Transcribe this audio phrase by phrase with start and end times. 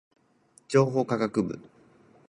[0.67, 1.59] 情報科学部